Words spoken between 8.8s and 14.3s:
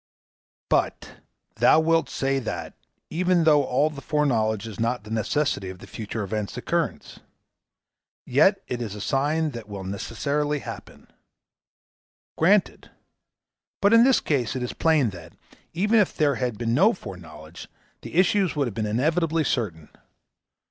is a sign that it will necessarily happen. Granted; but in this